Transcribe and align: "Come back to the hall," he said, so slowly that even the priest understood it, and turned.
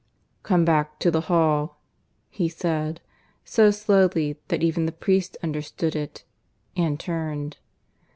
"Come 0.41 0.65
back 0.65 0.97
to 1.01 1.11
the 1.11 1.21
hall," 1.29 1.79
he 2.31 2.49
said, 2.49 3.01
so 3.45 3.69
slowly 3.69 4.39
that 4.47 4.63
even 4.63 4.87
the 4.87 4.91
priest 4.91 5.37
understood 5.43 5.95
it, 5.95 6.23
and 6.75 6.99
turned. 6.99 7.57